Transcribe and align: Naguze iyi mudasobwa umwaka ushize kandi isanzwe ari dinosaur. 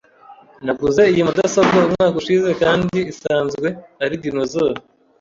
Naguze 0.65 1.01
iyi 1.11 1.21
mudasobwa 1.27 1.77
umwaka 1.87 2.15
ushize 2.21 2.49
kandi 2.61 2.97
isanzwe 3.11 3.67
ari 4.03 4.15
dinosaur. 4.23 4.75